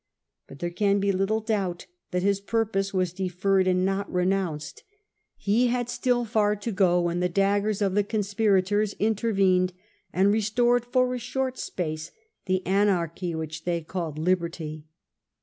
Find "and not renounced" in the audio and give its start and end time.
3.67-4.83